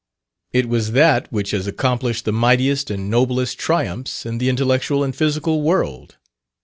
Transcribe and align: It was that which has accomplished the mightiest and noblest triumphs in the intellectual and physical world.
It 0.51 0.67
was 0.67 0.93
that 0.93 1.31
which 1.31 1.51
has 1.51 1.67
accomplished 1.67 2.25
the 2.25 2.31
mightiest 2.33 2.89
and 2.89 3.07
noblest 3.07 3.59
triumphs 3.59 4.25
in 4.25 4.39
the 4.39 4.49
intellectual 4.49 5.03
and 5.03 5.15
physical 5.15 5.61
world. 5.61 6.17